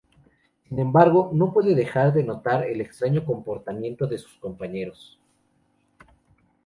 Sin 0.67 0.79
embargo, 0.79 1.29
no 1.31 1.53
puede 1.53 1.75
dejar 1.75 2.11
de 2.11 2.23
notar 2.23 2.63
el 2.67 2.81
extraño 2.81 3.23
comportamiento 3.23 4.07
de 4.07 4.17
sus 4.17 4.33
compañeros. 4.39 5.19